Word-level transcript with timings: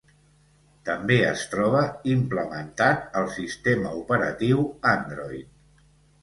També 0.87 1.17
es 1.31 1.43
troba 1.51 1.83
implementat 2.13 3.05
al 3.21 3.29
sistema 3.37 3.93
operatiu 4.01 4.65
Android. 4.95 5.87